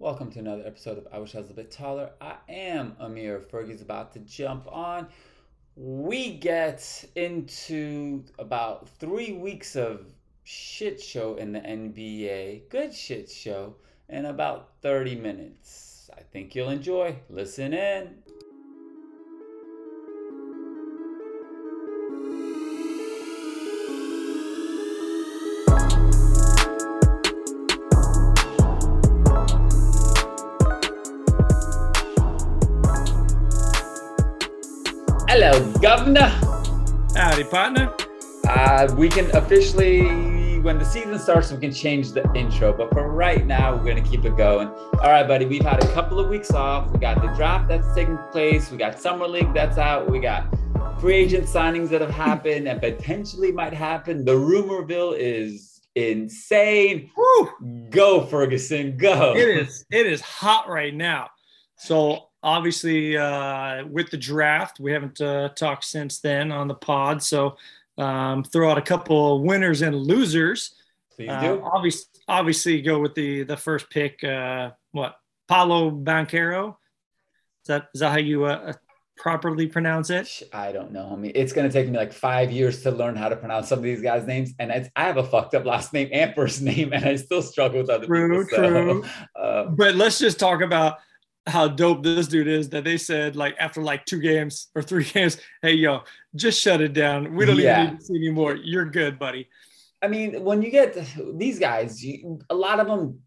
[0.00, 2.08] Welcome to another episode of I Wish I Was a Bit Taller.
[2.22, 3.38] I am Amir.
[3.38, 5.08] Fergie's about to jump on.
[5.76, 10.06] We get into about three weeks of
[10.42, 13.74] shit show in the NBA, good shit show,
[14.08, 16.08] in about 30 minutes.
[16.16, 17.16] I think you'll enjoy.
[17.28, 18.22] Listen in.
[35.42, 36.28] Hello, Governor.
[37.16, 37.94] Howdy, partner.
[38.46, 42.74] Uh, we can officially, when the season starts, we can change the intro.
[42.74, 44.68] But for right now, we're going to keep it going.
[44.68, 46.90] All right, buddy, we've had a couple of weeks off.
[46.90, 48.70] We got the draft that's taking place.
[48.70, 50.10] We got Summer League that's out.
[50.10, 50.54] We got
[51.00, 54.26] free agent signings that have happened and potentially might happen.
[54.26, 57.10] The rumorville is insane.
[57.16, 57.88] Woo!
[57.88, 59.34] Go, Ferguson, go.
[59.34, 59.86] It is.
[59.90, 61.30] It is hot right now.
[61.78, 67.22] So obviously, uh, with the draft, we haven't uh, talked since then on the pod.
[67.22, 67.56] So
[67.98, 70.74] um, throw out a couple winners and losers.
[71.16, 71.62] Please Uh, do.
[71.64, 74.22] obviously, obviously, go with the the first pick.
[74.24, 75.16] Uh, what?
[75.48, 76.76] Paolo Banchero.
[77.64, 78.72] Is that is that how you uh,
[79.18, 80.42] properly pronounce it?
[80.52, 81.32] I don't know, homie.
[81.34, 84.00] It's gonna take me like five years to learn how to pronounce some of these
[84.00, 87.04] guys' names, and it's, I have a fucked up last name and first name, and
[87.04, 88.56] I still struggle with other True, people.
[88.56, 89.04] So, true.
[89.36, 90.98] uh, But let's just talk about
[91.46, 95.04] how dope this dude is that they said like after like two games or three
[95.12, 96.02] games, hey yo,
[96.34, 97.34] just shut it down.
[97.34, 97.80] We don't Yeah.
[97.82, 98.54] even need to see anymore.
[98.56, 99.48] You're good, buddy.
[100.02, 100.96] I mean, when you get
[101.34, 103.20] these guys, you, a lot of them,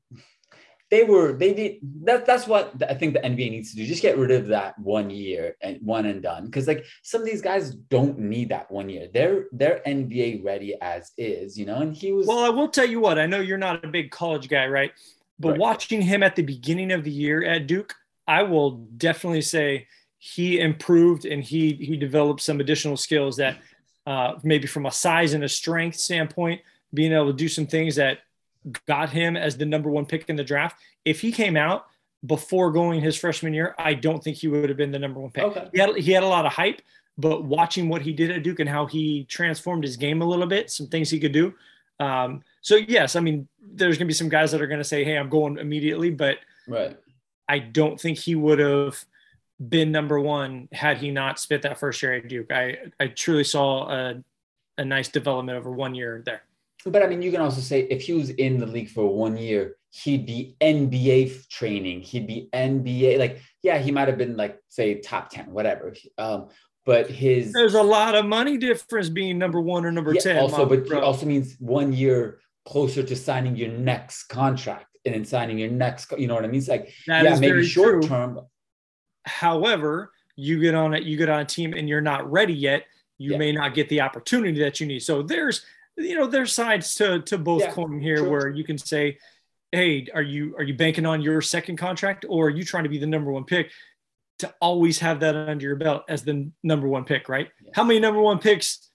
[0.89, 2.25] they were they did that.
[2.25, 3.86] That's what I think the NBA needs to do.
[3.86, 6.45] Just get rid of that one year and one and done.
[6.45, 9.08] Because like some of these guys don't need that one year.
[9.11, 11.77] They're they're NBA ready as is, you know.
[11.77, 14.11] And he was Well, I will tell you what, I know you're not a big
[14.11, 14.92] college guy, right?
[15.39, 15.59] But Right.
[15.59, 17.95] watching him at the beginning of the year at Duke,
[18.28, 23.58] I will definitely say he improved and he he developed some additional skills that
[24.06, 26.62] uh, maybe from a size and a strength standpoint,
[26.94, 28.20] being able to do some things that
[28.88, 30.78] got him as the number one pick in the draft.
[31.06, 31.88] If he came out
[32.26, 35.32] before going his freshman year, I don't think he would have been the number one
[35.32, 35.44] pick.
[35.44, 35.67] Okay.
[35.73, 36.82] He had he had a lot of hype,
[37.17, 40.48] but watching what he did at Duke and how he transformed his game a little
[40.48, 41.54] bit, some things he could do.
[42.00, 44.86] Um, so yes, I mean, there's going to be some guys that are going to
[44.86, 46.98] say, "Hey, I'm going immediately," but right.
[47.48, 49.04] I don't think he would have
[49.70, 52.52] been number one had he not spent that first year at Duke.
[52.52, 54.23] I I truly saw a,
[54.77, 56.42] a nice development over one year there.
[56.86, 59.37] But I mean, you can also say if he was in the league for one
[59.37, 62.02] year, he'd be NBA training.
[62.02, 63.20] He'd be NBA.
[63.20, 65.93] Like, yeah, he might have been like, say, top 10, whatever.
[66.17, 66.49] Um,
[66.86, 70.37] but his There's a lot of money difference being number one or number yeah, ten.
[70.39, 75.58] also, but also means one year closer to signing your next contract and then signing
[75.59, 76.59] your next, you know what I mean?
[76.59, 78.09] It's like, That yeah, maybe short true.
[78.09, 78.39] term.
[79.25, 82.86] However, you get on it, you get on a team and you're not ready yet.
[83.17, 83.37] You Yeah.
[83.37, 84.99] may not get the opportunity that you need.
[85.02, 85.65] So there's,
[85.97, 88.30] you know, there's sides to to both Yeah, coin here true.
[88.30, 89.17] where you can say,
[89.71, 92.89] hey, are you are you banking on your second contract or are you trying to
[92.89, 93.71] be the number one pick
[94.39, 97.49] to always have that under your belt as the number one pick, right?
[97.64, 97.71] Yeah.
[97.75, 98.89] How many number one picks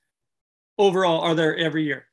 [0.78, 2.06] overall are there every year?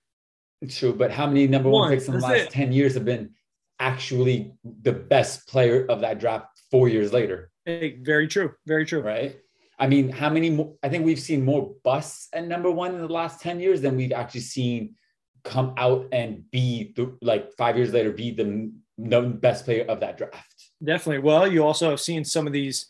[0.70, 2.50] True, but how many number one One, picks in the last it.
[2.52, 3.32] 10 years have been
[3.80, 7.52] actually the best player of that draft four years later?
[7.66, 9.02] Hey, very true, very true.
[9.02, 9.38] right?
[9.78, 10.74] I mean, how many more?
[10.84, 13.98] I think we've seen more busts at number one in the last 10 years than
[13.98, 14.96] we've actually seen
[15.44, 20.18] come out and be the, like five years later, be the best player of that
[20.18, 20.72] draft.
[20.84, 21.20] Definitely.
[21.20, 22.88] Well, you also have seen some of these,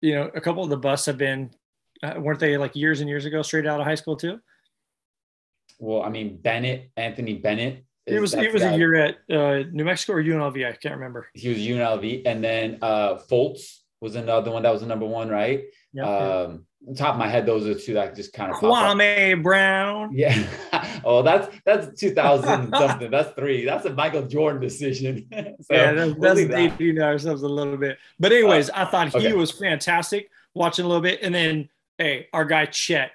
[0.00, 1.50] you know, a couple of the busts have been,
[2.02, 4.40] uh, weren't they like years and years ago, straight out of high school too?
[5.78, 7.84] Well, I mean, Bennett, Anthony Bennett.
[8.06, 10.66] It was it was a year at uh, New Mexico or UNLV.
[10.66, 11.28] I can't remember.
[11.34, 12.22] He was UNLV.
[12.26, 15.64] And then uh, Fultz was another one that was the number one, right?
[15.92, 16.06] Yeah.
[16.06, 16.66] Um,
[16.96, 18.58] top of my head, those are two that just kind of.
[18.58, 20.10] Kwame Brown.
[20.12, 20.46] Yeah.
[21.04, 23.10] oh, that's that's 2000 something.
[23.10, 23.64] That's three.
[23.64, 25.26] That's a Michael Jordan decision.
[25.32, 26.78] so yeah, that's, we'll that's leave that.
[26.78, 27.98] dating ourselves a little bit.
[28.20, 29.32] But anyways, I thought he okay.
[29.32, 31.20] was fantastic watching a little bit.
[31.22, 31.68] And then,
[31.98, 33.12] hey, our guy Chet,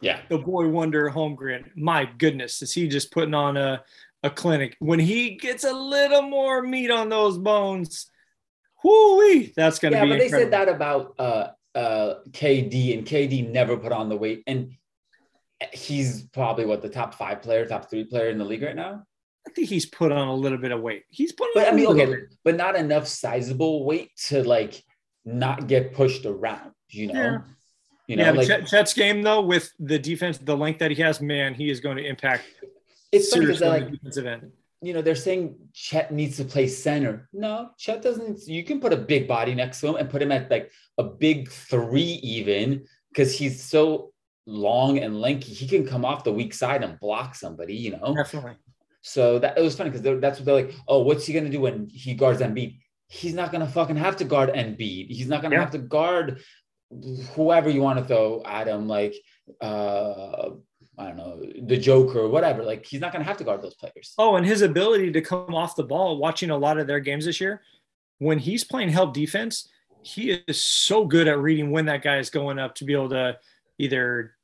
[0.00, 0.20] Yeah.
[0.28, 1.70] the boy wonder Holmgren.
[1.76, 3.82] My goodness, is he just putting on a,
[4.24, 4.76] a clinic?
[4.80, 8.10] When he gets a little more meat on those bones,
[8.82, 13.06] whoo that's going to Yeah, be but they said that about uh uh KD and
[13.06, 14.72] KD never put on the weight and
[15.72, 19.04] he's probably what the top five player, top three player in the league right now.
[19.46, 21.04] I think he's put on a little bit of weight.
[21.10, 24.82] He's put on But I mean, okay, but not enough sizable weight to like
[25.24, 27.14] not get pushed around, you know.
[27.14, 27.38] Yeah.
[28.06, 31.22] You know, yeah, like Chet's game though, with the defense, the length that he has,
[31.22, 32.44] man, he is going to impact
[33.14, 34.52] it's funny because like defensive end.
[34.82, 37.28] you know, they're saying Chet needs to play center.
[37.32, 38.46] No, Chet doesn't.
[38.46, 41.04] You can put a big body next to him and put him at like a
[41.04, 44.12] big three, even because he's so
[44.46, 45.52] long and lanky.
[45.54, 48.14] He can come off the weak side and block somebody, you know.
[48.14, 48.56] Definitely.
[49.02, 50.74] So that it was funny because that's what they're like.
[50.88, 52.78] Oh, what's he gonna do when he guards Embiid?
[53.08, 55.08] He's not gonna fucking have to guard Embiid.
[55.10, 55.60] He's not gonna Yeah.
[55.60, 56.40] have to guard
[57.34, 59.14] whoever you want to throw at him, like
[59.60, 60.50] uh,
[60.96, 62.62] I don't know, the Joker or whatever.
[62.62, 64.14] Like he's not gonna have to guard those players.
[64.18, 67.24] Oh, and his ability to come off the ball, watching a lot of their games
[67.24, 67.62] this year,
[68.18, 69.68] when he's playing help defense,
[70.02, 73.08] he is so good at reading when that guy is going up to be able
[73.10, 73.38] to
[73.78, 74.36] either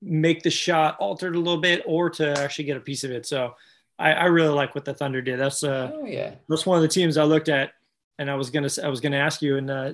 [0.00, 3.26] make the shot altered a little bit or to actually get a piece of it.
[3.26, 3.54] So
[3.98, 5.38] I, I really like what the Thunder did.
[5.38, 6.34] That's uh Oh yeah.
[6.48, 7.72] that's one of the teams I looked at,
[8.18, 9.92] and I was gonna I was gonna ask you and uh,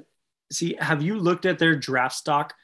[0.52, 2.54] see have you looked at their draft stock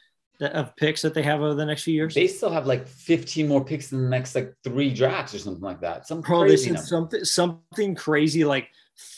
[0.40, 2.14] of picks that they have over the next few years?
[2.14, 5.62] They still have like 15 more picks in the next like three drafts or something
[5.62, 6.06] like that.
[6.06, 8.68] Some Bro, crazy something something crazy like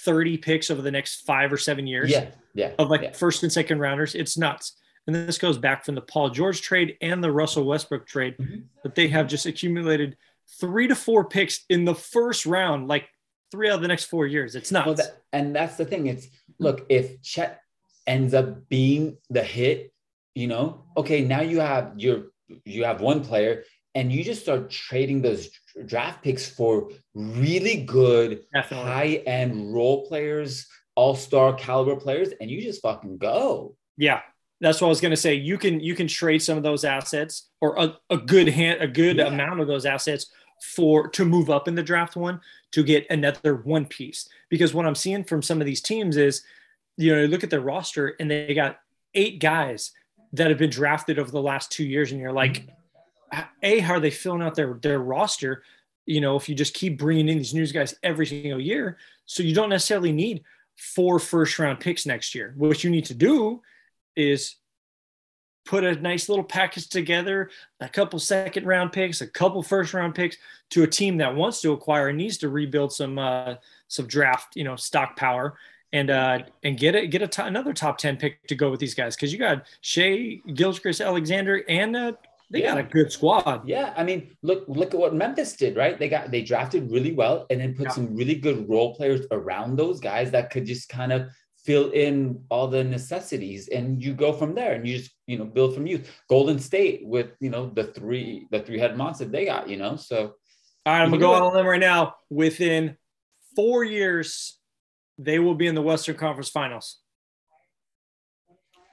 [0.04, 2.72] 30 picks over the next five or seven years Yeah, yeah.
[2.78, 3.12] of like yeah.
[3.12, 4.14] first and second rounders.
[4.14, 4.76] It's nuts.
[5.06, 8.64] And this goes back from the Paul George trade and the Russell Westbrook trade Mhm.
[8.84, 10.16] that they have just accumulated
[10.60, 13.08] three to four picks in the first round, like
[13.50, 14.54] three out of the next four years.
[14.54, 14.86] It's nuts.
[14.86, 16.06] Well, that, and that's the thing.
[16.06, 16.28] It's
[16.60, 17.60] look if Chet
[18.06, 19.92] ends up being the hit,
[20.34, 22.24] you know, okay, now you have your
[22.64, 23.64] you have one player,
[23.94, 25.50] and you just start trading those
[25.86, 28.90] draft picks for really good Definitely.
[28.90, 33.76] high end role players, all star caliber players, and you just fucking go.
[33.96, 34.20] Yeah,
[34.60, 35.34] that's what I was going to say.
[35.34, 38.88] You can you can trade some of those assets or a, a good hand a
[38.88, 39.26] good Yeah.
[39.26, 40.26] amount of those assets
[40.74, 42.40] for to move up in the draft one
[42.70, 44.28] to get another one piece.
[44.48, 46.42] Because what I'm seeing from some of these teams is,
[46.96, 48.78] you know, you look at their roster and they got
[49.14, 49.90] eight guys
[50.32, 52.68] that have been drafted over the last two years, and you're like,
[53.62, 55.62] a how are they filling out their their roster?
[56.06, 59.42] You know, if you just keep bringing in these news guys every single year, so
[59.42, 60.42] you don't necessarily need
[60.76, 62.54] four first round picks next year.
[62.56, 63.62] What you need to do
[64.16, 64.56] is
[65.64, 67.50] put a nice little package together,
[67.80, 70.36] a couple second round picks, a couple first round picks
[70.70, 73.54] to a team that wants to acquire and needs to rebuild some uh,
[73.88, 75.56] some draft, you know, stock power
[75.92, 78.94] and uh and get a, get a another top 10 pick to go with these
[78.94, 82.12] guys because you got Shai, Gilgeous, Alexander, and uh,
[82.50, 83.66] they got a good squad.
[83.66, 85.98] Yeah, I mean, look look at what Memphis did, right?
[85.98, 87.92] They got they drafted really well and then put Yeah.
[87.92, 91.30] some really good role players around those guys that could just kind of
[91.64, 95.44] fill in all the necessities and you go from there and you just, you know,
[95.44, 96.10] build from youth.
[96.28, 99.96] Golden State with, you know, the three the three-head monster they got, you know.
[99.96, 100.34] So
[100.84, 102.16] All right, I'm gonna go on them right now.
[102.28, 102.96] Within
[103.56, 104.58] four years,
[105.24, 106.98] they will be in the Western Conference Finals.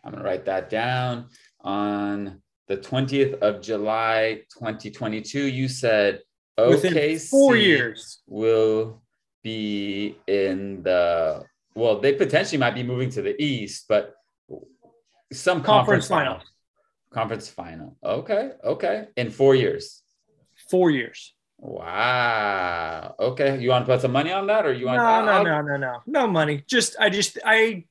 [0.03, 1.27] I'm gonna write that down
[1.61, 5.45] on the 20th of July 2022.
[5.45, 6.21] You said
[6.57, 8.21] Within OKC four years.
[8.27, 9.01] will
[9.43, 11.45] be in the
[11.75, 14.15] well, they potentially might be moving to the east, but
[15.31, 16.33] some Conference conference, final.
[16.33, 16.45] final.
[17.11, 17.97] Conference final.
[18.03, 19.07] Okay, okay.
[19.15, 20.03] In four years.
[20.69, 21.33] Four years.
[21.61, 23.15] Wow.
[23.19, 23.59] Okay.
[23.59, 25.77] You want to put some money on that or you want no, I'll- no, no,
[25.77, 26.63] no, no money.
[26.67, 27.85] Just I just I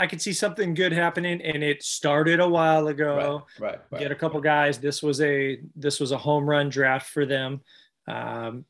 [0.00, 3.46] I could see something good happening, and it started a while ago.
[3.58, 3.98] Right, right, right.
[4.00, 4.78] Get a couple guys.
[4.78, 7.60] This was a this was a home run draft for them.
[8.06, 8.64] Um,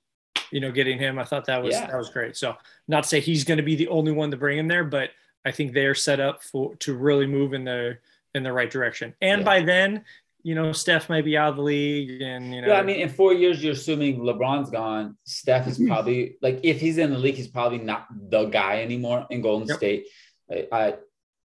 [0.50, 1.86] you know, getting him, I thought that was Yeah.
[1.86, 2.34] that was great.
[2.36, 4.84] So not to say he's going to be the only one to bring him there,
[4.84, 5.10] but
[5.44, 7.98] I think they're set up for to really move in the
[8.34, 9.14] in the right direction.
[9.20, 9.44] And Yeah.
[9.44, 10.04] by then,
[10.42, 13.00] you know, Steph may be out of the league, and you know, Yeah, I mean,
[13.00, 15.16] in four years, you're assuming LeBron's gone.
[15.24, 15.88] Steph is Mm-hmm.
[15.88, 19.68] probably like if he's in the league, he's probably not the guy anymore in Golden
[19.68, 19.76] Yep.
[19.76, 20.06] State.
[20.50, 20.94] I, I,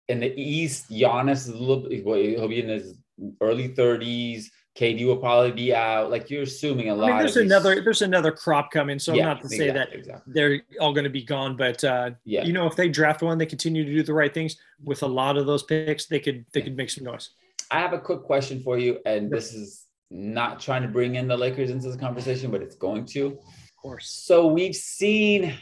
[0.08, 1.88] in the East, Giannis is a little.
[2.04, 2.96] well, He'll be in his
[3.42, 4.46] early 30s.
[4.78, 6.10] KD will probably be out.
[6.10, 7.08] Like you're assuming a lot.
[7.10, 8.98] mean, there's of these- another there's another crop coming.
[8.98, 10.34] So Yeah, I'm not to say that exactly, exactly.
[10.34, 12.44] they're all going to be gone, but uh, Yeah.
[12.46, 15.08] you know, if they draft one, they continue to do the right things with a
[15.08, 17.30] lot of those picks, they could they could make some noise.
[17.72, 21.28] I have a quick question for you, and this is not trying to bring in
[21.28, 23.28] the Lakers into the conversation, but it's going to.
[23.28, 24.10] Of course.
[24.10, 25.54] So we've seen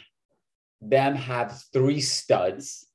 [0.80, 2.86] them have three studs,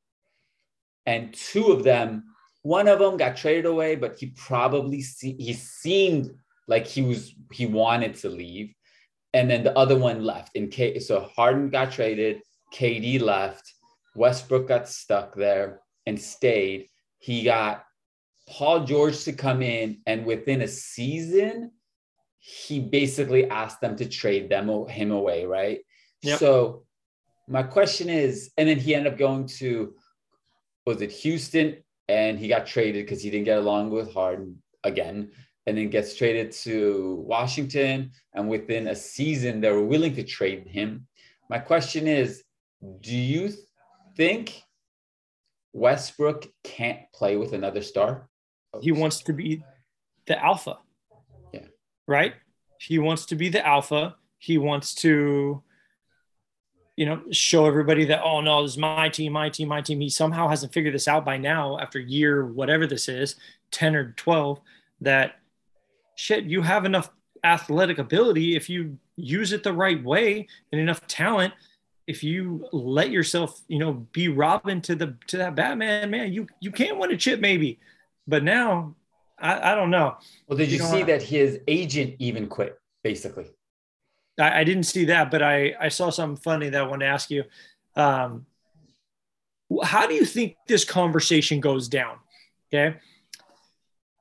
[1.06, 2.24] and two of them,
[2.64, 6.32] one of them got traded away, but he probably see, he seemed
[6.68, 8.74] like he was he wanted to leave,
[9.34, 10.56] and then the other one left.
[10.56, 12.42] In case so, Harden got traded,
[12.74, 13.74] KD left,
[14.16, 16.88] Westbrook got stuck there and stayed.
[17.20, 17.84] He got
[18.48, 21.72] Paul George to come in, and within a season,
[22.40, 25.80] he basically asked them to trade them him away, right?
[26.24, 26.40] Yep.
[26.40, 26.84] So
[27.48, 29.96] my question is, and then he ended up going to
[30.86, 31.78] was it Houston,
[32.10, 35.32] and he got traded because he didn't get along with Harden again,
[35.66, 40.68] and then gets traded to Washington, and within a season they were willing to trade
[40.68, 41.08] him.
[41.50, 42.44] My question is,
[43.00, 43.54] do you
[44.18, 44.62] think
[45.72, 48.30] Westbrook can't play with another star?
[48.82, 49.64] He wants to be
[50.26, 50.78] the alpha.
[51.54, 51.66] Yeah.
[52.08, 52.34] Right?
[52.80, 54.16] He wants to be the alpha.
[54.38, 55.64] He wants to
[56.96, 60.00] you know, show everybody that, oh no, this is my team, my team, my team.
[60.00, 63.36] He somehow hasn't figured this out by now after year, whatever this is,
[63.72, 64.60] 10 or 12,
[65.02, 65.40] that
[66.16, 67.10] shit, you have enough
[67.44, 71.54] athletic ability if you use it the right way and enough talent.
[72.06, 76.48] If you let yourself, you know, be Robin to the to that Batman, man, you
[76.60, 77.80] you can win a chip maybe.
[78.28, 78.96] But now,
[79.40, 80.18] I, I don't know.
[80.48, 83.46] Well, did you, You know, see I- that his agent even quit, basically?
[84.40, 87.06] I, I didn't see that, but I, I saw something funny that I want to
[87.08, 87.44] ask you.
[87.96, 88.46] Um,
[89.84, 92.18] how do you think this conversation goes down?
[92.74, 92.98] Okay.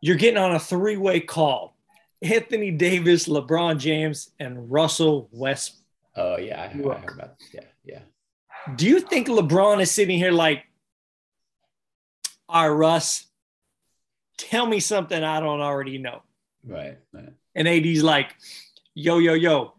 [0.00, 1.76] You're getting on a three way call
[2.20, 5.78] Anthony Davis, LeBron James, and Russell West.
[6.16, 8.00] Oh yeah, I, I heard about yeah, yeah.
[8.76, 10.64] Do you think LeBron is sitting here like,
[12.48, 13.26] all right, Russ,
[14.36, 16.22] tell me something I don't already know?
[16.64, 17.32] Right, right.
[17.54, 18.34] And AD's like,
[18.94, 19.74] yo, yo, yo,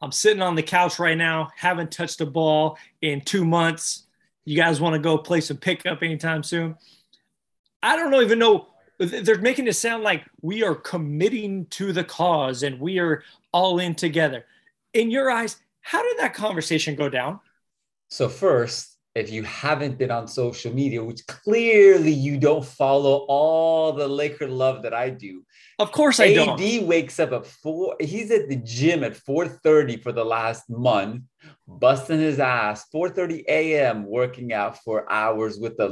[0.00, 4.06] I'm sitting on the couch right now, haven't touched a ball in two months.
[4.44, 6.76] You guys want to go play some pickup anytime soon?
[7.82, 8.68] I don't know, even know.
[8.98, 13.78] They're making it sound like we are committing to the cause and we are all
[13.78, 14.44] in together.
[14.92, 17.40] In your eyes, how did that conversation go down?
[18.08, 23.92] So first, if you haven't been on social media, which clearly you don't follow all
[23.92, 25.44] the Laker love that I do,
[25.78, 26.60] Of course, I AD don't.
[26.60, 27.96] AD wakes up at four.
[28.00, 31.22] He's at the gym at 4:30 for the last month,
[31.66, 32.86] busting his ass.
[32.94, 34.06] 4:30 a.m.
[34.06, 35.90] working out for hours with the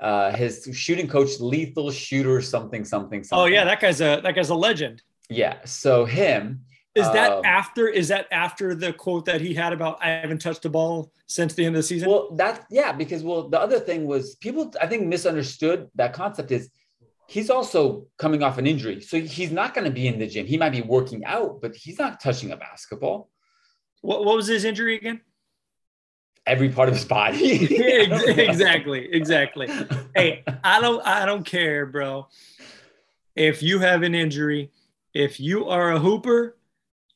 [0.00, 3.42] uh, his shooting coach, lethal shooter, something, something, something.
[3.42, 5.02] Oh yeah, that guy's a that guy's a legend.
[5.28, 5.56] yeah.
[5.64, 6.62] So him.
[6.96, 7.88] Is that Um, after?
[7.88, 11.52] Is that after the quote that he had about I haven't touched a ball since
[11.54, 12.08] the end of the season?
[12.08, 16.50] Well, that yeah, because well, the other thing was people I think misunderstood that concept
[16.52, 16.70] is
[17.28, 19.00] he's also coming off an injury.
[19.00, 20.46] So he's not going to be in the gym.
[20.46, 23.30] He might be working out, but he's not touching a basketball.
[24.00, 25.20] what, what was his injury again?
[26.46, 27.66] Every part of his body.
[28.48, 29.68] Exactly, exactly.
[30.14, 32.28] Hey, I don't I don't care, bro.
[33.34, 34.70] If you have an injury,
[35.12, 36.55] if you are a hooper,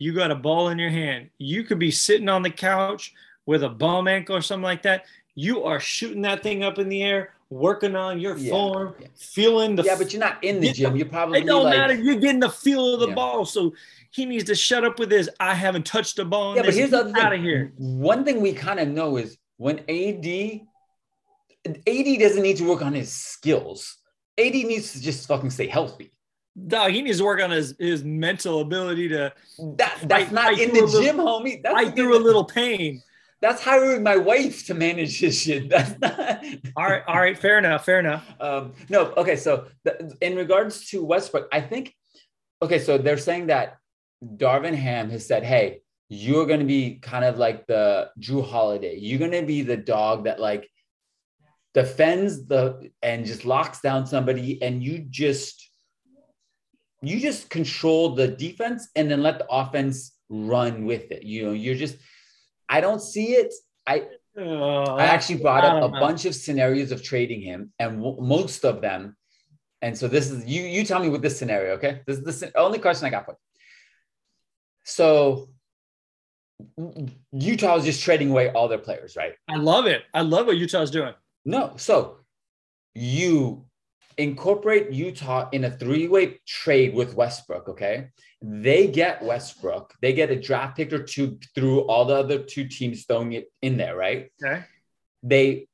[0.00, 1.28] you got a ball in your hand.
[1.38, 3.12] You could be sitting on the couch
[3.45, 5.04] with a bum ankle or something like that.
[5.35, 9.09] You are shooting that thing up in the air, working on your Yeah, form, yeah.
[9.14, 10.97] feeling the Yeah, but you're not in the gym.
[10.97, 11.95] You're probably It don't like, matter.
[11.95, 13.14] You're getting the feel of the Yeah.
[13.14, 13.45] ball.
[13.45, 13.75] So
[14.11, 15.28] he needs to shut up with his.
[15.38, 16.52] I haven't touched the ball.
[16.52, 16.76] in Yeah, but this.
[16.76, 17.23] here's the other thing.
[17.23, 17.73] out of here.
[17.76, 20.62] One thing we kind of know is when AD,
[21.87, 23.99] AD doesn't need to work on his skills.
[24.38, 26.11] AD needs to just fucking stay healthy.
[26.66, 30.45] Dog, he needs to work on his his mental ability to That that's Fight- not
[30.54, 31.62] fight in the a little- gym, homie.
[31.62, 33.02] That's fight through a little pain.
[33.40, 35.69] That's hiring my wife to manage his shit.
[35.71, 36.45] That's not.
[36.76, 38.28] All right, all right, fair enough, fair enough.
[38.38, 39.35] Um, no, okay.
[39.37, 41.95] So the, in regards to Westbrook, I think
[42.61, 42.78] okay.
[42.78, 43.78] So they're saying that
[44.23, 45.80] Darvin Ham has said, "Hey,
[46.11, 48.99] you're going to be kind of like the Jrue Holiday.
[48.99, 50.69] You're going to be the dog that like
[51.73, 55.70] defends the and just locks down somebody, and you just
[57.02, 61.23] you just control the defense and then let the offense run with it.
[61.23, 61.97] You know, you're just.
[62.69, 63.52] I don't see it.
[63.87, 64.07] I
[64.38, 66.00] Uh, I actually brought up a know.
[66.00, 69.16] bunch of scenarios of trading him, and w- most of them.
[69.83, 70.62] And so this is you.
[70.62, 72.02] You tell me with this scenario, okay?
[72.07, 73.38] This is the only question I got for you.
[74.85, 75.49] So
[77.33, 79.35] Utah is just trading away all their players, right?
[79.49, 80.02] I love it.
[80.14, 81.14] I love what Utah's doing.
[81.45, 81.75] No.
[81.76, 82.19] So
[82.95, 83.64] you
[84.19, 88.09] incorporate Utah in a three-way trade with Westbrook, okay?
[88.43, 89.95] They get Westbrook.
[90.00, 93.50] They get a draft pick or two through all the other two teams throwing it
[93.62, 94.31] in there, right?
[94.43, 94.64] Okay.
[95.23, 95.69] they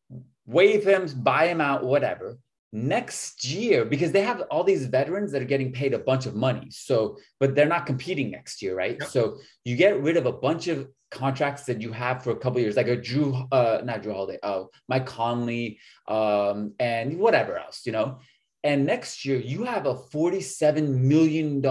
[0.46, 2.38] waive him, buy him out, whatever.
[2.76, 6.34] Next year, because they have all these veterans that are getting paid a bunch of
[6.34, 6.68] money.
[6.70, 8.98] So, but they're not competing next year, right?
[9.00, 9.08] Yep.
[9.08, 12.58] So you get rid of a bunch of contracts that you have for a couple
[12.58, 17.56] of years, like a Jrue, uh, not Jrue Holiday, oh, Mike Conley, um, and whatever
[17.58, 18.18] else, you know.
[18.62, 21.62] And next year, you have a $47 million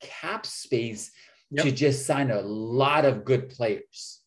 [0.00, 1.12] cap space
[1.58, 4.20] to just sign a lot of good players.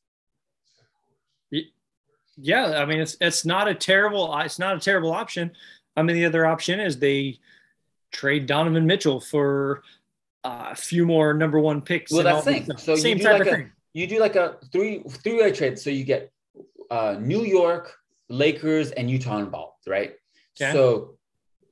[2.38, 5.51] Yeah, I mean it's it's not a terrible it's not a terrible option.
[5.96, 7.40] I mean the other option is they
[8.12, 9.84] trade Donovan Mitchell for
[10.44, 12.12] uh, a few more number one picks.
[12.12, 12.78] Well, that's the thing.
[12.78, 13.72] So you same do type like of a- thing.
[13.94, 15.80] you do like a three three way trade.
[15.80, 16.32] So you get
[16.90, 17.96] uh, New York,
[18.30, 20.14] Lakers, and Utah involved, right?
[20.62, 20.72] Okay.
[20.72, 21.18] So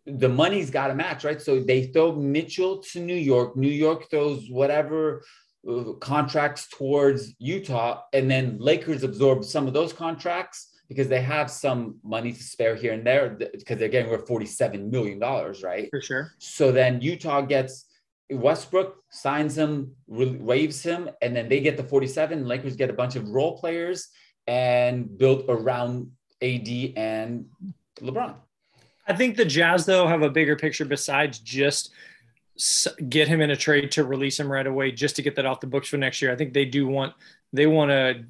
[0.06, 1.42] the money's got to match, right?
[1.42, 3.56] So they throw Mitchell to New York.
[3.56, 5.24] New York throws whatever
[5.70, 11.50] uh, contracts towards Utah, and then Lakers absorb some of those contracts because they have
[11.50, 15.21] some money to spare here and there because they're getting rid $47 million,
[15.63, 15.88] right?
[15.89, 16.33] For sure.
[16.38, 17.86] So then Utah gets
[18.29, 22.45] Westbrook, signs him, waives him, and then they get the 47.
[22.45, 24.10] Lakers get a bunch of role players
[24.48, 26.67] and build around AD
[26.98, 27.45] and
[28.01, 28.36] LeBron.
[29.07, 31.93] I think the Jazz, though, have a bigger picture besides just
[33.07, 35.62] get him in a trade to release him right away just to get that off
[35.62, 36.33] the books for next year.
[36.33, 37.13] I think they do want
[37.53, 38.25] they want to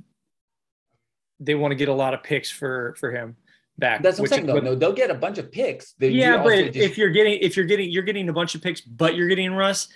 [1.42, 3.36] they want to get a lot of picks for for him
[3.78, 4.02] back.
[4.02, 4.46] That's what I'm saying.
[4.46, 4.60] Though.
[4.60, 5.94] No, they'll get a bunch of picks.
[5.94, 6.78] They, yeah, but just...
[6.78, 9.54] if you're getting if you're getting you're getting a bunch of picks, but you're getting
[9.54, 9.88] Russ,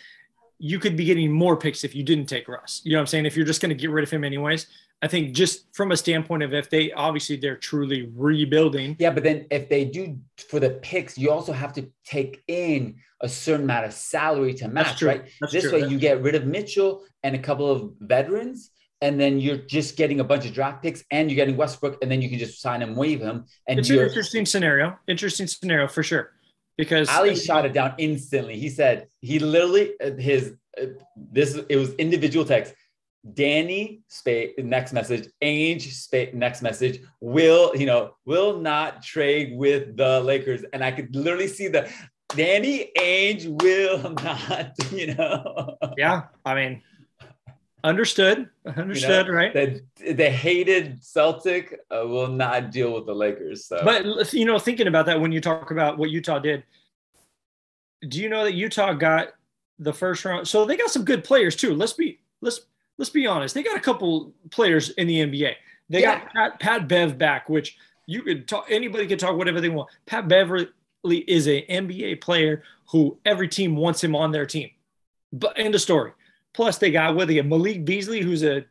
[0.57, 2.81] you could be getting more picks if you didn't take Russ.
[2.83, 3.25] You know what I'm saying?
[3.25, 4.67] If you're just going to get rid of him anyways,
[5.01, 8.95] I think just from a standpoint of if they obviously they're truly rebuilding.
[8.99, 10.17] Yeah, but then if they do
[10.49, 14.67] for the picks, you also have to take in a certain amount of salary to
[14.67, 15.25] match, right?
[15.39, 15.73] That's this true.
[15.73, 18.71] way, That's you get rid of Mitchell and a couple of veterans,
[19.05, 22.09] and then you're just getting a bunch of draft picks and you're getting Westbrook, and
[22.09, 23.45] then you can just sign him, waive him.
[23.67, 24.97] And it's an interesting scenario.
[25.07, 26.31] Interesting scenario for sure.
[26.75, 28.57] Because Ali shot it down instantly.
[28.57, 32.73] He said he literally uh, his uh, this it was individual text.
[33.33, 39.95] Danny space next message, Ainge space next message will you know will not trade with
[39.95, 41.89] the Lakers, and I could literally see the
[42.35, 45.77] Danny Ainge will not you know.
[45.95, 46.81] Yeah, I mean
[47.85, 48.49] Understood.
[48.65, 49.27] Understood.
[49.27, 49.53] You know, right.
[49.53, 53.65] The, the hated Celtic uh, will not deal with the Lakers.
[53.65, 53.79] So.
[53.83, 56.63] But you know, thinking about that, when you talk about what Utah did,
[58.07, 59.35] do you know that Utah got
[59.77, 60.47] the first round?
[60.47, 61.75] So they got some good players too.
[61.75, 62.61] Let's be let's
[62.97, 63.53] let's be honest.
[63.53, 65.53] They got a couple players in the NBA.
[65.87, 66.21] They yeah.
[66.21, 67.77] got Pat, Pat Bev back, which
[68.07, 68.65] you could talk.
[68.67, 69.89] Anybody could talk whatever they want.
[70.07, 70.69] Pat Beverley
[71.27, 74.71] is an NBA player who every team wants him on their team.
[75.31, 76.13] But end of story.
[76.55, 78.65] Plus, they got with you Malik Beasley, who's a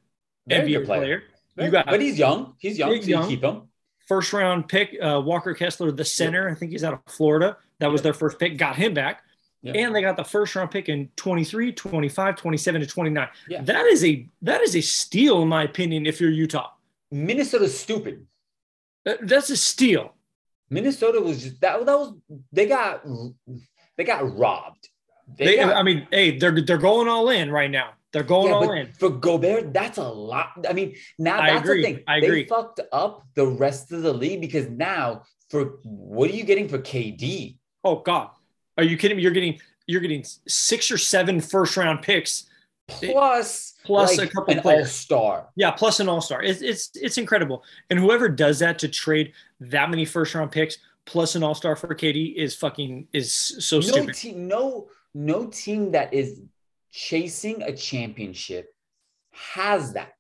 [0.47, 1.23] Very NBA player.
[1.57, 1.67] player.
[1.67, 2.55] You got, but he's young.
[2.59, 2.93] He's young.
[2.95, 3.29] He's so young.
[3.29, 3.63] keep him.
[4.09, 6.49] First round pick, uh, Walker Kessler, the center.
[6.49, 7.57] I think he's out of Florida.
[7.79, 8.57] That was their first pick.
[8.59, 9.23] Got him back.
[9.67, 13.29] And they got the first round pick in 23, 25, 27 to 29.
[13.49, 13.63] Yeah.
[13.63, 16.69] That is a that is a steal in my opinion if you're Utah.
[17.11, 18.27] Minnesota's stupid.
[19.05, 20.15] That's a steal.
[20.69, 22.15] Minnesota was just that that was
[22.53, 23.05] they got
[23.97, 24.89] they got robbed.
[25.37, 27.93] They, they got, I mean, hey, they're they're going all in right now.
[28.13, 28.93] They're going yeah, all in.
[28.93, 30.65] For Gobert, that's a lot.
[30.69, 31.83] I mean, now I that's agree.
[31.83, 32.05] the thing.
[32.07, 32.47] I they agree.
[32.47, 36.79] fucked up the rest of the league because now for what are you getting for
[36.79, 37.57] KD?
[37.83, 38.31] Oh God.
[38.79, 39.23] Are you kidding me?
[39.23, 42.45] You're getting you're getting six or seven first round picks.
[42.87, 45.49] Plus, plus like a couple an all star.
[45.57, 46.43] Yeah, plus an all star.
[46.43, 47.65] It's, it's it's incredible.
[47.89, 51.77] And whoever does that to trade that many first round picks plus an all star
[51.77, 54.15] for KD is fucking is so no stupid.
[54.15, 56.41] Team, no no team that is
[56.93, 58.75] chasing a championship
[59.33, 60.15] has that.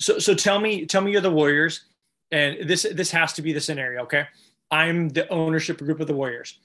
[0.00, 1.84] So so tell me tell me you're the Warriors
[2.30, 4.26] and this this has to be the scenario, okay?
[4.70, 6.58] I'm the ownership group of the Warriors.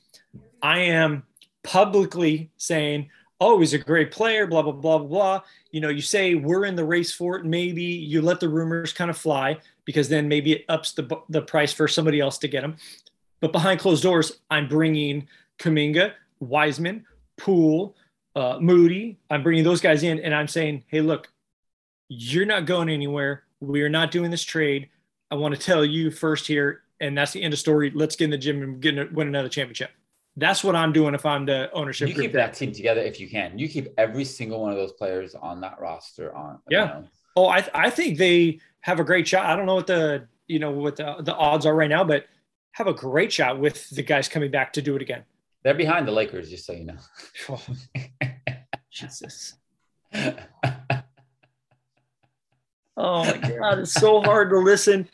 [0.61, 1.23] I am
[1.63, 6.01] publicly saying, "Oh, he's a great player, blah blah blah blah blah." You know, you
[6.01, 9.57] say we're in the race for it, maybe you let the rumors kind of fly
[9.85, 12.75] because then maybe it ups the the price for somebody else to get him.
[13.39, 15.27] But behind closed doors, I'm bringing
[15.59, 16.13] Kuminga,
[16.43, 17.05] Wiseman,
[17.37, 17.95] Poole,
[18.35, 19.19] uh, Moody.
[19.29, 21.31] I'm bringing those guys in, and I'm saying, hey, look,
[22.09, 23.43] you're not going anywhere.
[23.59, 24.89] We are not doing this trade.
[25.31, 27.91] I want to tell you first here, and that's the end of story.
[27.93, 29.91] Let's get in the gym and get win another championship.
[30.35, 32.09] That's what I'm doing if I'm the ownership.
[32.09, 33.57] You keep that team together if you can.
[33.57, 36.59] You keep every single one of those players on that roster on.
[36.69, 36.81] Yeah.
[36.81, 37.07] You know.
[37.35, 39.45] Oh, I I think they have a great shot.
[39.45, 42.25] I don't know what the you know what the, the odds are right now, but
[42.73, 45.23] have a great shot with the guys coming back to do it again.
[45.63, 46.97] They're behind the Lakers, just so you know.
[48.91, 49.55] Jesus.
[50.13, 50.33] oh
[52.97, 55.09] my god, it's so hard to listen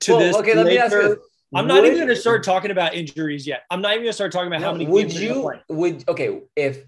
[0.00, 0.36] to well, this.
[0.36, 1.20] Okay, let me ask you.
[1.54, 3.62] I'm not would, even going to start talking about injuries yet.
[3.70, 4.86] I'm not even going to start talking about no, how many.
[4.86, 5.52] Would you?
[5.68, 6.84] Would okay if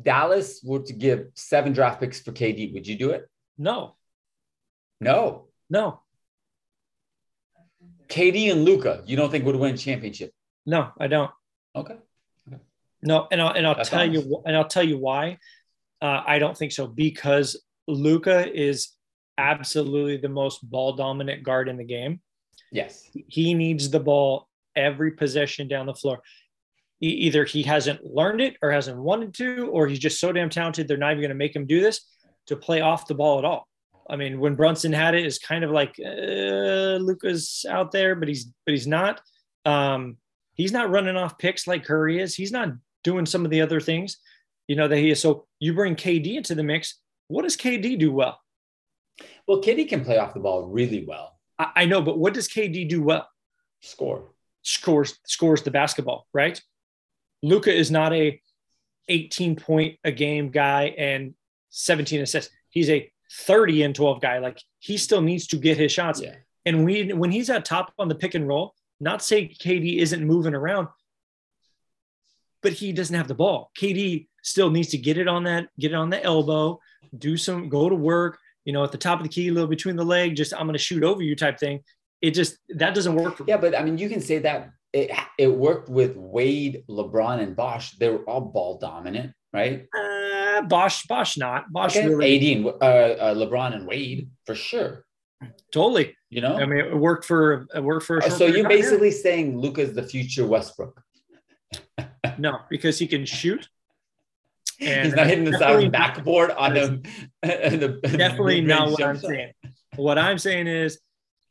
[0.00, 2.72] Dallas were to give seven draft picks for KD?
[2.74, 3.28] Would you do it?
[3.58, 3.96] No.
[5.00, 5.48] No.
[5.68, 6.00] No.
[8.08, 10.32] KD and Luka, you don't think would win championship?
[10.66, 11.30] No, I don't.
[11.74, 11.96] Okay.
[12.48, 12.60] okay.
[13.02, 14.26] No, and I'll and I'll That's tell honest.
[14.26, 15.38] you and I'll tell you why.
[16.00, 18.90] Uh, I don't think so because Luka is
[19.38, 22.20] absolutely the most ball dominant guard in the game.
[22.70, 26.20] Yes, he needs the ball every possession down the floor.
[27.00, 30.48] He, either he hasn't learned it or hasn't wanted to, or he's just so damn
[30.48, 32.00] talented they're not even going to make him do this
[32.46, 33.68] to play off the ball at all.
[34.08, 38.28] I mean, when Brunson had it, it's kind of like uh, Luka's out there, but
[38.28, 39.20] he's but he's not.
[39.64, 40.16] Um,
[40.54, 42.34] He's not running off picks like Curry is.
[42.34, 42.70] He's not
[43.04, 44.18] doing some of the other things.
[44.68, 45.20] you know that he is.
[45.20, 47.00] So you bring KD into the mix.
[47.28, 48.40] What does KD do well?
[49.46, 51.38] Well, KD can play off the ball really well.
[51.58, 53.28] I, I know, but what does KD do well?
[53.80, 54.30] Score.
[54.62, 56.60] Scores scores the basketball, right?
[57.42, 58.40] Luka is not a
[59.08, 61.34] 18 point a game guy and
[61.70, 62.52] 17 assists.
[62.70, 64.38] He's a 30 and 12 guy.
[64.38, 66.20] Like he still needs to get his shots.
[66.20, 66.36] Yeah.
[66.64, 70.24] And we when he's at top on the pick and roll, not say KD isn't
[70.24, 70.88] moving around,
[72.62, 73.70] but he doesn't have the ball.
[73.78, 76.78] KD still needs to get it on that, get it on the elbow,
[77.18, 79.68] do some, go to work, you know, at the top of the key, a little
[79.68, 81.80] between the leg, just I'm going to shoot over you type thing.
[82.20, 85.10] It just that doesn't work for Yeah, but I mean, you can say that it
[85.36, 87.96] it worked with Wade, LeBron, and Bosh.
[87.98, 89.88] They were all ball dominant, right?
[89.92, 91.96] Uh, Bosh, Bosh, not Bosh.
[91.96, 95.04] Okay, Really, AD and uh, uh, LeBron and Wade for sure.
[95.72, 96.16] Totally.
[96.30, 96.56] You know.
[96.56, 98.18] I mean, it worked for it worked for.
[98.18, 98.76] A Uh, short so you're of time, yeah.
[98.78, 101.02] basically saying Luka's the future Westbrook.
[102.38, 103.68] no, because he can shoot.
[104.80, 107.02] And He's not hitting the side of the backboard on the,
[107.42, 109.30] the definitely mid-range not what I'm shot.
[109.30, 109.52] saying.
[109.96, 110.98] What I'm saying is,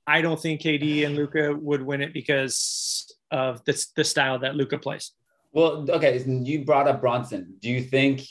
[0.05, 4.55] I don't think KD and Luka would win it because of the, the style that
[4.55, 5.11] Luka plays.
[5.53, 7.55] Well, okay, you brought up Brunson.
[7.59, 8.23] Do you think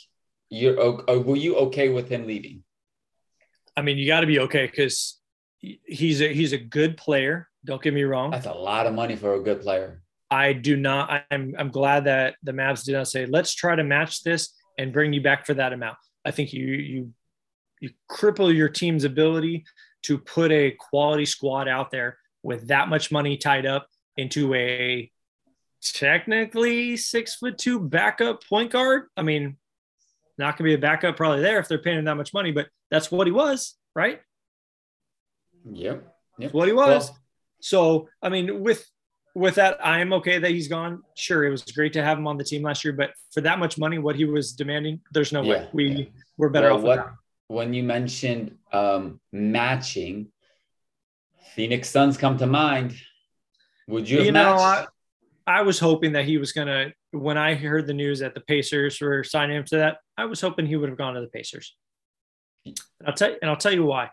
[0.50, 2.62] you're o- were you okay with him leaving?
[3.76, 5.18] I mean, you got to be okay because
[5.60, 7.48] he's a he's a good player.
[7.64, 8.30] Don't get me wrong.
[8.30, 10.02] That's a lot of money for a good player.
[10.30, 11.24] I do not.
[11.30, 14.92] I'm I'm glad that the Mavs did not say let's try to match this and
[14.92, 15.98] bring you back for that amount.
[16.24, 17.12] I think you you
[17.80, 19.64] you cripple your team's ability
[20.02, 25.10] to put a quality squad out there with that much money tied up into a
[25.82, 29.04] technically six foot two backup point guard.
[29.16, 29.56] I mean,
[30.38, 32.68] not gonna be a backup probably there if they're paying him that much money, but
[32.90, 34.20] that's what he was, right?
[35.70, 36.14] Yep.
[36.38, 36.52] Yep.
[36.54, 37.08] what he was.
[37.10, 37.16] Well-
[37.62, 38.86] so, I mean, with
[39.34, 41.02] with that, I am okay that he's gone.
[41.14, 43.58] Sure, it was great to have him on the team last year, but for that
[43.58, 46.04] much money, what he was demanding, there's no Yeah, way we yeah.
[46.38, 46.82] we're better Well, off.
[46.82, 47.10] what
[47.48, 50.32] when you mentioned um, matching,
[51.54, 52.96] Phoenix Suns come to mind.
[53.88, 54.54] Would you have You know.
[54.56, 54.86] I,
[55.46, 56.92] I was hoping that he was gonna.
[57.12, 60.40] When I heard the news that the Pacers were signing him to that, I was
[60.40, 61.76] hoping he would have gone to the Pacers.
[62.64, 64.10] And I'll tell you, and I'll tell you why.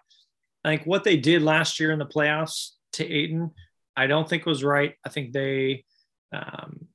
[0.68, 3.52] I think what they did last year in the playoffs to Ayton,
[3.96, 4.96] I don't think was right.
[5.06, 5.86] I think they,
[6.34, 6.88] um,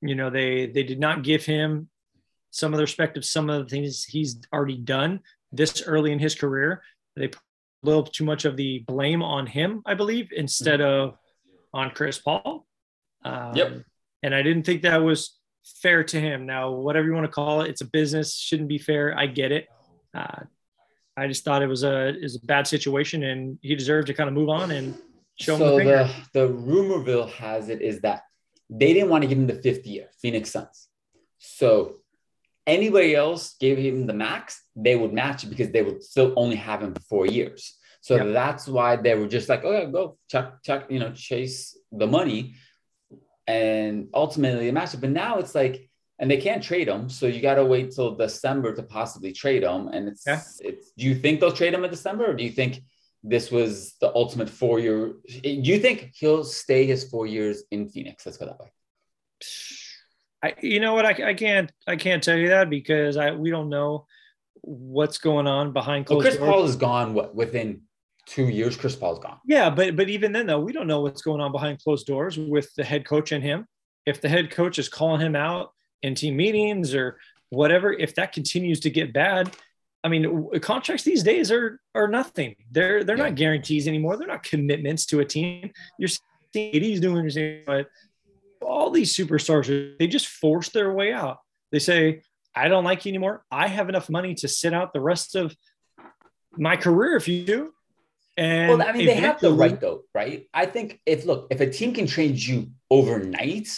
[0.00, 1.88] you know, they they did not give him
[2.50, 5.20] some of the respect of some of the things he's already done
[5.52, 6.82] this early in his career.
[7.14, 7.40] They put
[7.84, 11.16] a little too much of the blame on him, I believe, instead of
[11.72, 12.66] on Chris Paul.
[13.24, 13.84] Um, Yep.
[14.24, 15.38] And I didn't think that was
[15.82, 16.46] fair to him.
[16.46, 19.16] Now, whatever you want to call it, it's a business, shouldn't be fair.
[19.16, 19.68] I get it.
[20.12, 20.42] Uh,
[21.20, 24.28] I just thought it was a is a bad situation, and he deserved to kind
[24.28, 24.86] of move on and
[25.38, 28.22] show him so the the the rumorville has it is that
[28.70, 30.88] they didn't want to give him the fifth year, Phoenix Suns.
[31.38, 31.96] So
[32.66, 36.56] anybody else gave him the max, they would match it because they would still only
[36.56, 37.76] have him for four years.
[38.00, 38.32] So Yep.
[38.32, 42.54] that's why they were just like, okay, go chuck, chuck, you know, chase the money.
[43.46, 45.00] And ultimately they matched it.
[45.00, 45.89] But now it's like,
[46.20, 47.08] and they can't trade him.
[47.08, 49.88] So you got to wait till December to possibly trade him.
[49.88, 50.42] And it's, Yeah.
[50.60, 52.82] it's, do you think they'll trade him in December or do you think
[53.24, 55.14] this was the ultimate four year?
[55.42, 58.24] Do you think he'll stay his four years in Phoenix?
[58.26, 58.68] Let's go that way.
[60.42, 61.04] I, you know what?
[61.06, 64.06] I, I can't I can't tell you that because I we don't know
[64.62, 66.50] what's going on behind Well, closed Chris doors.
[66.50, 67.82] Paul is gone what, within
[68.26, 68.76] two years.
[68.76, 69.38] Chris Paul's gone.
[69.46, 72.38] Yeah, but but even then though, we don't know what's going on behind closed doors
[72.38, 73.66] with the head coach and him.
[74.06, 75.72] If the head coach is calling him out
[76.02, 77.18] in team meetings or
[77.50, 79.54] whatever, if that continues to get bad,
[80.02, 82.56] I mean, contracts these days are are nothing.
[82.70, 83.24] They're they're Yeah.
[83.24, 84.16] not guarantees anymore.
[84.16, 85.72] They're not commitments to a team.
[85.98, 87.88] You're seeing he's doing the same, but
[88.62, 91.38] all these superstars they just force their way out.
[91.70, 92.22] They say,
[92.54, 93.44] "I don't like you anymore.
[93.50, 95.54] I have enough money to sit out the rest of
[96.56, 97.74] my career if you do."
[98.36, 100.48] And well, I mean, they have the right though, right?
[100.54, 103.68] I think if look, if a team can trade you overnight,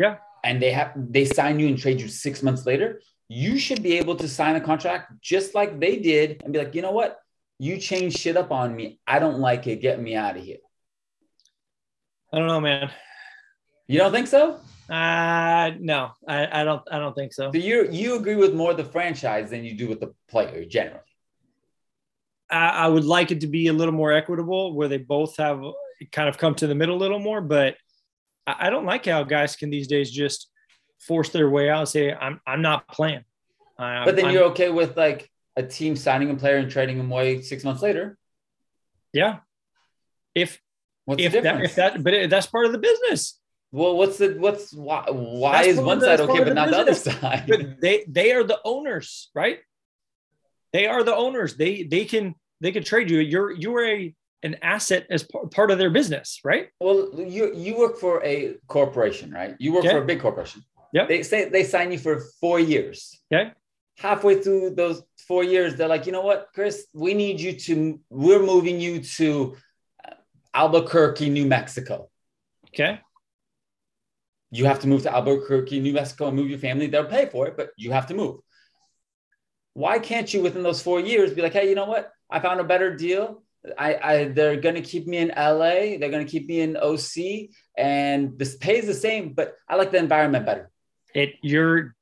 [0.00, 0.18] Yeah.
[0.44, 3.98] And they have they sign you and trade you six months later, you should be
[3.98, 7.18] able to sign a contract just like they did and be like, you know what,
[7.58, 9.00] you changed shit up on me.
[9.06, 9.80] I don't like it.
[9.80, 10.58] Get me out of here.
[12.32, 12.90] I don't know, man.
[13.86, 14.60] You don't think so?
[14.88, 17.50] Uh no, I, I don't I don't think so.
[17.52, 21.00] So you you agree with more the franchise than you do with the player generally.
[22.50, 25.62] I, I would like it to be a little more equitable where they both have
[26.12, 27.76] kind of come to the middle a little more, but
[28.58, 30.50] I, don't like how guys can these days just
[31.00, 33.24] force their way out and say, I'm I'm not playing.
[33.78, 36.98] I- But then I'm- you're okay with like a team signing a player and trading
[36.98, 38.16] him away six months later.
[39.12, 39.38] yeah.
[40.34, 40.60] If
[41.04, 43.40] What's if the that if that but it, that's part of the business.
[43.72, 46.80] Well, what's the what's why why That's is one side okay but not the the
[46.82, 47.44] other side?
[47.48, 49.58] but they they are the owners, right?
[50.72, 51.56] They are the owners.
[51.56, 53.20] They they can they can trade you.
[53.20, 56.68] You're you are a an asset as par- part of their business, right?
[56.80, 59.56] Well, you you work for a corporation, right?
[59.58, 59.94] You work Okay.
[59.94, 60.62] for a big corporation.
[60.92, 61.06] Yeah.
[61.06, 63.20] They say they sign you for four years.
[63.32, 63.52] Okay.
[63.98, 68.00] Halfway through those four years, they're like, you know what, Chris, we need you to.
[68.10, 69.56] We're moving you to
[70.06, 70.14] uh,
[70.54, 72.08] Albuquerque, New Mexico.
[72.68, 73.00] Okay.
[74.50, 76.86] You have to move to Albuquerque, New Mexico, and move your family.
[76.86, 78.36] They'll pay for it, but you have to move.
[79.74, 82.10] Why can't you, within those four years, be like, hey, you know what?
[82.30, 83.42] I found a better deal.
[83.76, 85.98] I, I they're gonna keep me in LA.
[85.98, 89.98] They're gonna keep me in OC, and this pays the same, but I like the
[89.98, 90.70] environment better.
[91.14, 91.94] It your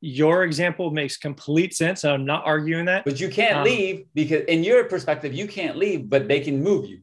[0.00, 2.04] your example makes complete sense.
[2.04, 3.04] I'm not arguing that.
[3.04, 6.60] But you can't Um, leave because, in your perspective, you can't leave, but they can
[6.62, 7.02] move you.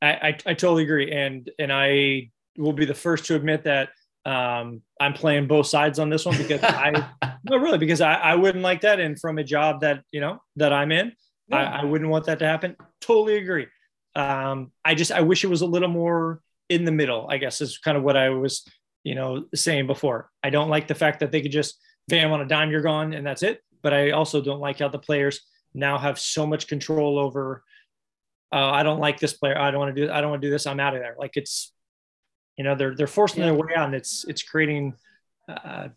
[0.00, 3.90] I, I, I totally agree, and and I will be the first to admit that
[4.24, 7.06] um, I'm playing both sides on this one because I
[7.44, 10.40] no really because I, I wouldn't like that, and from a job that you know
[10.56, 11.12] that I'm in,
[11.52, 12.76] I, I wouldn't want that to happen.
[13.00, 13.66] Totally agree.
[14.14, 17.26] Um, I just I wish it was a little more in the middle.
[17.28, 18.66] I guess is kind of what I was
[19.04, 20.30] you know saying before.
[20.42, 21.78] I don't like the fact that they could just
[22.08, 23.60] bam on a dime you're gone and that's it.
[23.82, 25.40] But I also don't like how the players
[25.74, 27.62] now have so much control over.
[28.52, 29.58] Uh, I don't like this player.
[29.58, 30.10] I don't want to do.
[30.12, 30.66] I don't want to do this.
[30.66, 31.14] I'm out of there.
[31.18, 31.72] Like it's,
[32.56, 34.94] you know, they're they're forcing their way out, and it's it's creating.
[35.48, 35.88] Uh,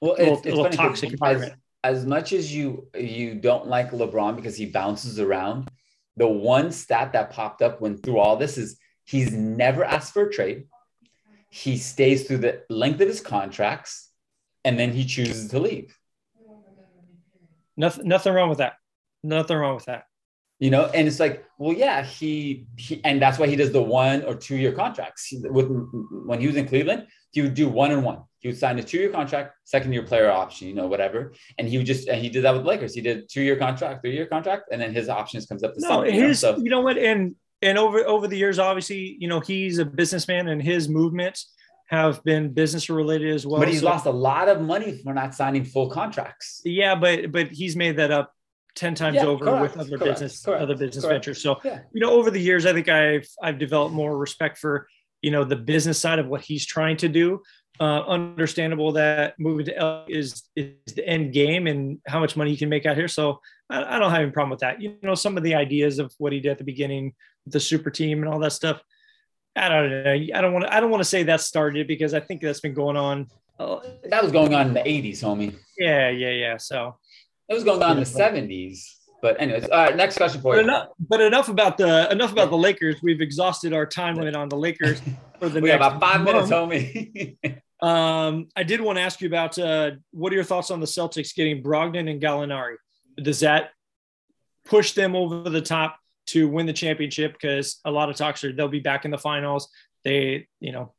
[0.00, 1.54] well, little- it's, it's little funny 'cause toxic environment.
[1.86, 5.70] As much as you you don't like LeBron because he bounces around,
[6.16, 10.26] the one stat that popped up when through all this is he's never asked for
[10.26, 10.64] a trade.
[11.48, 14.10] He stays through the length of his contracts,
[14.64, 15.96] and then he chooses to leave.
[17.76, 18.74] nothing nothing wrong with that.
[19.22, 20.04] Nothing wrong with that.
[20.58, 23.82] You know, and it's like, well, yeah, he, he and that's why he does the
[23.82, 25.32] one or two year contracts.
[25.32, 25.68] With
[26.28, 28.22] when he was in Cleveland, he would do one and one.
[28.46, 31.32] He would sign a two year contract, second year player option, you know, whatever.
[31.58, 32.94] And he would just and he did that with the Lakers.
[32.94, 35.80] He did two year contract, three year contract, and then his options comes up to
[35.80, 36.14] No, something.
[36.14, 39.40] you know, so you know what, and and over over the years, obviously, you know,
[39.40, 41.52] he's a businessman, and his movements
[41.88, 43.58] have been business related as well.
[43.58, 46.62] but he's So- lost a lot of money for not signing full contracts.
[46.64, 48.32] Yeah, but but he's made that up
[48.76, 51.42] ten times Yeah, over correct, with other correct, business correct, other business ventures.
[51.42, 51.80] So Yeah.
[51.92, 54.86] you know, over the years, I think I've I've developed more respect for
[55.22, 57.42] you know the business side of what he's trying to do.
[57.78, 62.50] Uh, understandable that moving to L is is the end game and how much money
[62.50, 63.08] he can make out here.
[63.08, 64.80] So I, I don't have any problem with that.
[64.80, 67.12] You know, some of the ideas of what he did at the beginning,
[67.46, 68.80] the super team and all that stuff.
[69.54, 70.12] I don't know.
[70.12, 70.74] I don't want to.
[70.74, 73.26] I don't want to say that started because I think that's been going on.
[73.58, 75.54] Uh, That was going on in the 80s, homie.
[75.78, 76.56] yeah, yeah, yeah.
[76.58, 76.96] So
[77.48, 78.78] It was going on in the 70s.
[79.22, 80.64] But anyways, all right, next question for But you.
[80.64, 82.96] enough, but enough about the enough about the Lakers.
[83.02, 85.00] We've exhausted our time limit on the Lakers
[85.40, 87.36] for the We next about five minutes, homie.
[87.80, 90.86] Um, I did want to ask you about uh, what are your thoughts on the
[90.86, 92.76] Celtics getting Brogdon and Gallinari?
[93.20, 93.70] Does that
[94.64, 97.32] push them over the top to win the championship?
[97.32, 99.68] Because a lot of talks are they'll be back in the finals.
[100.04, 100.94] They, you know,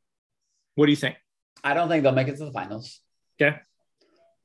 [0.76, 1.16] what do you think?
[1.63, 3.00] I don't think they'll make it to the finals.
[3.42, 3.58] Okay.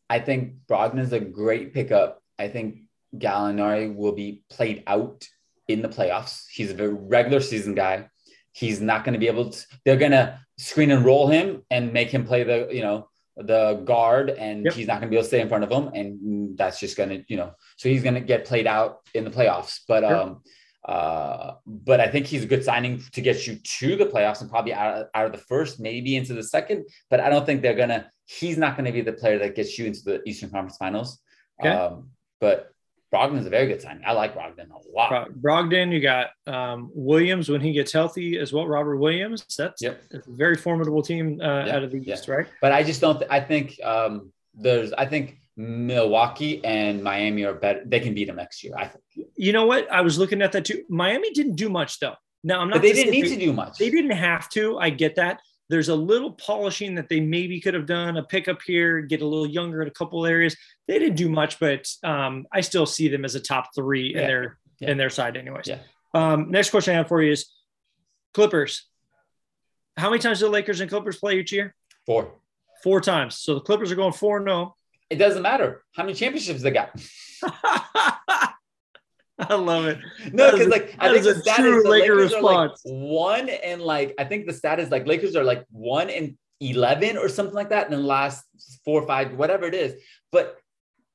[0.09, 2.23] I think Brogdon is a great pickup.
[2.39, 2.83] I think
[3.17, 5.27] Gallinari will be played out
[5.69, 6.45] in the playoffs.
[6.51, 8.09] He's a very regular season guy.
[8.53, 9.67] He's not going to be able to.
[9.85, 13.83] They're going to screen and roll him and make him play the you know the
[13.85, 14.75] guard, and Yep.
[14.75, 16.97] he's not going to be able to stay in front of him, and that's just
[16.97, 17.53] going to you know.
[17.77, 19.81] So he's going to get played out in the playoffs.
[19.89, 20.17] But Sure.
[20.17, 20.43] um,
[20.85, 24.51] uh, but I think he's a good signing to get you to the playoffs and
[24.51, 26.87] probably out of, out of the first, maybe into the second.
[27.09, 28.11] But I don't think they're gonna.
[28.27, 31.21] He's not going to be the player that gets you into the Eastern Conference Finals.
[31.61, 31.71] Okay.
[31.71, 32.11] Um,
[32.41, 32.72] but
[33.13, 34.03] Brogdon is a very good signing.
[34.07, 35.11] I like Brogdon a lot.
[35.43, 38.67] Bro- Brogdon, you got um, Williams when he gets healthy as well.
[38.67, 39.45] Robert Williams.
[39.59, 40.03] That's Yep.
[40.15, 41.99] a very formidable team uh, Yeah, out of the.
[42.11, 42.47] East, right?
[42.63, 43.19] But I just don't.
[43.19, 44.93] Th- I think um, there's.
[44.95, 47.83] I think Milwaukee and Miami are better.
[47.85, 48.75] They can beat them next year.
[48.79, 49.05] I think.
[49.37, 49.91] You know what?
[49.93, 50.83] I was looking at that too.
[50.89, 52.15] Miami didn't do much though.
[52.45, 52.77] Now I'm not.
[52.77, 53.79] But they didn't need to do much.
[53.79, 54.79] They didn't have to.
[54.79, 55.41] I get that.
[55.73, 59.27] There's a little polishing that they maybe could have done, a pickup here, get a
[59.27, 60.55] little younger in a couple areas.
[60.87, 64.21] They didn't do much, but um, I still see them as a top three Yeah.
[64.21, 64.91] in their Yeah.
[64.91, 65.67] in their side, anyways.
[65.69, 65.79] Yeah.
[66.13, 67.47] Um, next question I have for you is
[68.35, 68.85] Clippers.
[69.97, 71.75] How many times do the Lakers and Clippers play each year?
[72.05, 72.35] Four.
[72.83, 73.37] Four times.
[73.39, 74.77] So the Clippers are going four no.
[75.09, 76.91] It doesn't matter how many championships they got.
[79.51, 79.99] I love it.
[80.33, 82.43] No, because like I think is the a stat true is the Laker Lakers are
[82.43, 82.81] like response.
[82.85, 87.17] one and like I think the stat is like Lakers are like one and eleven
[87.17, 88.45] or something like that in the last
[88.85, 89.95] four or five, whatever it is.
[90.31, 90.59] But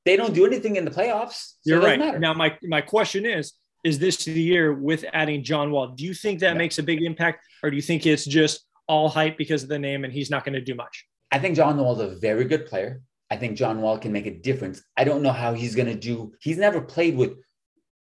[0.04, 1.54] they don't do anything in the playoffs.
[1.62, 1.98] So You're right.
[1.98, 2.18] matter.
[2.18, 5.88] Now, my my question is: Is this the year with adding John Wall?
[5.88, 6.58] Do you think that No.
[6.58, 9.78] makes a big impact, or do you think it's just all hype because of the
[9.78, 11.04] name, and he's not going to do much.
[11.30, 13.02] I think John Wall's a very good player.
[13.30, 14.82] I think John Wall can make a difference.
[14.96, 16.32] I don't know how he's going to do.
[16.40, 17.32] He's never played with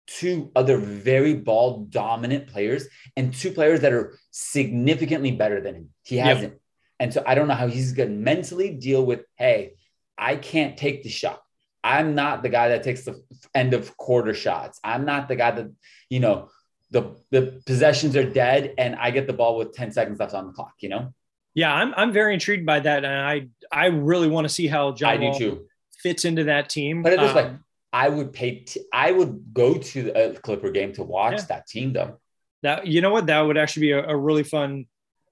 [0.07, 5.89] two other very ball dominant players and two players that are significantly better than him.
[6.03, 6.53] He hasn't.
[6.53, 6.61] Yep.
[6.99, 9.73] And so I don't know how he's going to mentally deal with, hey,
[10.17, 11.41] I can't take the shot.
[11.83, 13.21] I'm not the guy that takes the
[13.53, 14.79] end of quarter shots.
[14.83, 15.71] I'm not the guy that,
[16.09, 16.49] you know,
[16.89, 20.47] the the possessions are dead and I get the ball with 10 seconds left on
[20.47, 21.13] the clock, you know?
[21.53, 23.03] Yeah, I'm I'm very intrigued by that.
[23.03, 25.65] And I I really want to see how John I do too.
[26.01, 27.03] fits into that team.
[27.03, 27.55] But it is um, way,
[27.93, 31.45] I would pay t- I would go to a Clipper game to watch yeah.
[31.49, 32.19] that team though.
[32.63, 33.27] That you know what?
[33.27, 34.85] That would actually be a, a really fun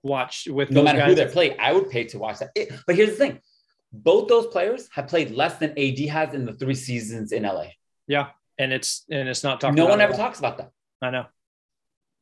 [0.04, 1.10] watch with no matter guys.
[1.10, 1.58] who they play.
[1.58, 2.52] I would pay to watch that.
[2.56, 3.40] It, but here's the thing:
[3.92, 7.68] both those players have played less than AD has in the three seasons in LA.
[8.08, 9.76] Yeah, and it's and it's not talking.
[9.76, 10.72] No one ever talks about that.
[11.02, 11.26] I know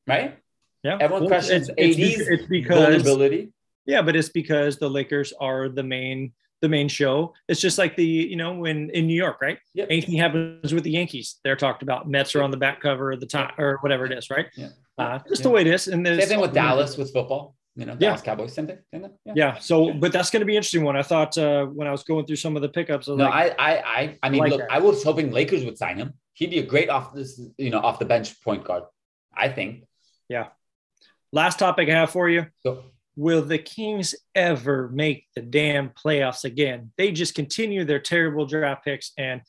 [0.07, 0.39] right?
[0.83, 0.97] Yeah.
[0.99, 3.53] Everyone well, questions it's, AD's it's because, vulnerability.
[3.85, 7.33] Yeah, but it's because the Lakers are the main the main show.
[7.49, 9.59] It's just like the you know when in New York, right?
[9.73, 9.87] Yep.
[9.91, 12.09] Anything happens with the Yankees, they're talked about.
[12.09, 14.47] Mets are on the back cover of the top or whatever it is, right?
[14.55, 14.69] Yeah.
[14.97, 15.43] Uh, just yeah.
[15.43, 15.89] the way it is.
[15.89, 17.55] And same thing with Dallas with football.
[17.75, 18.25] You know, Dallas yeah.
[18.25, 18.77] Cowboys, same thing.
[18.93, 19.11] Same thing.
[19.25, 19.33] Yeah.
[19.35, 19.57] yeah.
[19.57, 20.95] So, but that's going to be interesting one.
[20.95, 23.09] I thought uh, when I was going through some of the pickups.
[23.09, 24.71] I no, like, I, I, I mean, like look, that.
[24.71, 26.13] I was hoping Lakers would sign him.
[26.33, 28.83] He'd be a great off this, you know, off the bench point guard.
[29.35, 29.83] I think.
[30.29, 30.47] Yeah.
[31.33, 32.45] Last topic I have for you.
[32.63, 32.83] Go.
[33.15, 36.91] Will the Kings ever make the damn playoffs again?
[36.97, 39.41] They just continue their terrible draft picks and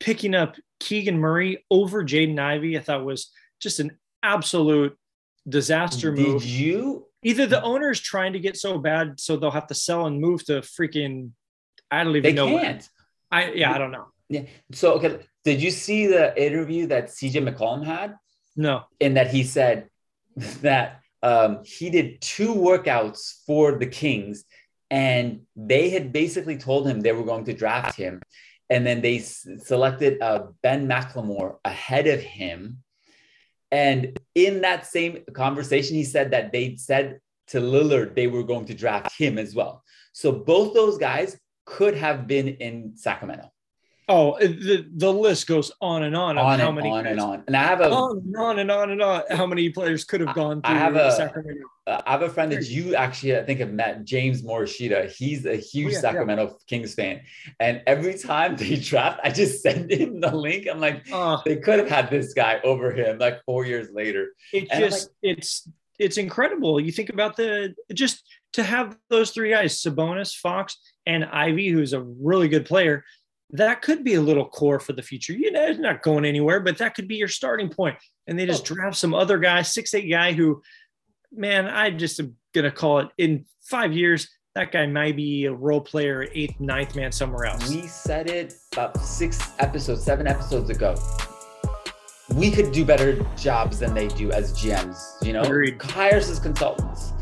[0.00, 4.96] picking up Keegan Murray over Jaden Ivey, I thought was just an absolute
[5.48, 6.42] disaster Did move.
[6.42, 7.06] Did you?
[7.24, 10.20] Either the owner is trying to get so bad, so they'll have to sell and
[10.20, 11.30] move to freaking.
[11.90, 12.46] I don't even they know.
[12.46, 12.88] Can't.
[13.30, 14.06] I yeah, I don't know.
[14.28, 14.42] Yeah.
[14.72, 18.16] So okay, did you see the interview that CJ McCollum had?
[18.56, 18.84] No.
[19.00, 19.88] In that he said
[20.36, 24.44] that um, he did two workouts for the Kings,
[24.90, 28.22] and they had basically told him they were going to draft him,
[28.70, 32.82] and then they s- selected uh, Ben McLemore ahead of him.
[33.70, 38.66] And in that same conversation, he said that they said to Lillard they were going
[38.66, 39.82] to draft him as well.
[40.12, 43.50] So both those guys could have been in Sacramento.
[44.10, 46.38] Oh, the the list goes on and on.
[46.38, 47.44] On how and on and on.
[47.46, 49.22] And I have a on and on and on and on.
[49.30, 51.66] How many players could have gone through I have a, Sacramento?
[51.86, 55.10] Uh, I have a friend that you actually I think have met, James Morishita.
[55.10, 56.52] He's a huge oh, yeah, Sacramento yeah.
[56.66, 57.20] Kings fan,
[57.60, 60.66] and every time they draft, I just send him the link.
[60.70, 64.30] I'm like, uh, they could have had this guy over him like four years later.
[64.54, 65.68] It and just like, it's
[65.98, 66.80] it's incredible.
[66.80, 68.22] You think about the just
[68.54, 73.04] to have those three guys, Sabonis, Fox, and Ivey, who's a really good player
[73.50, 75.32] that could be a little core for the future.
[75.32, 77.96] You know, it's not going anywhere, but that could be your starting point.
[78.26, 78.74] And they just oh.
[78.74, 80.62] draft some other guy, six eight guy who,
[81.32, 84.28] man, I just am gonna call it in five years.
[84.54, 87.70] That guy might be a role player, eighth, ninth man somewhere else.
[87.70, 90.94] We said it about six episodes, seven episodes ago.
[92.34, 95.24] We could do better jobs than they do as GMs.
[95.24, 95.80] You know, Agreed.
[95.80, 97.12] hires as consultants.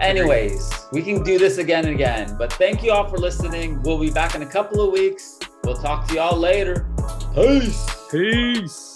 [0.00, 2.36] Anyways, we can do this again and again.
[2.38, 3.82] But thank you all for listening.
[3.82, 5.38] We'll be back in a couple of weeks.
[5.64, 6.86] We'll talk to y'all later.
[7.34, 7.86] Peace.
[8.10, 8.93] Peace.